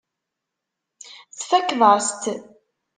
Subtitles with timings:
[1.37, 2.23] Tfakkeḍ-as-tt.